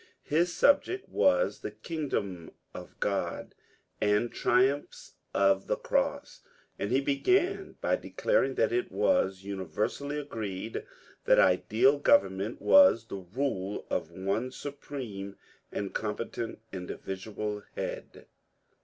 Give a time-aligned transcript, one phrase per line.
[0.23, 3.51] His subject was the kingdom of Grod
[4.01, 6.41] and triumphs of the Cross,
[6.79, 10.87] and he began by declaring that it was imiversally agreed
[11.25, 15.37] that ideal government was the rule of one supreme
[15.71, 18.25] and competent individual head.